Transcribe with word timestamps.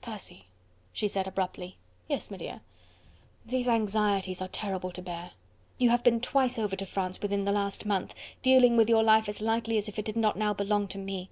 "Percy," 0.00 0.46
she 0.90 1.06
said 1.06 1.26
abruptly. 1.26 1.76
"Yes, 2.08 2.30
m'dear." 2.30 2.60
"These 3.44 3.68
anxieties 3.68 4.40
are 4.40 4.48
terrible 4.48 4.90
to 4.90 5.02
bear. 5.02 5.32
You 5.76 5.90
have 5.90 6.02
been 6.02 6.18
twice 6.18 6.58
over 6.58 6.76
to 6.76 6.86
France 6.86 7.20
within 7.20 7.44
the 7.44 7.52
last 7.52 7.84
month, 7.84 8.14
dealing 8.40 8.78
with 8.78 8.88
your 8.88 9.02
life 9.02 9.28
as 9.28 9.42
lightly 9.42 9.76
as 9.76 9.88
if 9.90 9.98
it 9.98 10.06
did 10.06 10.16
not 10.16 10.38
now 10.38 10.54
belong 10.54 10.88
to 10.88 10.98
me. 10.98 11.28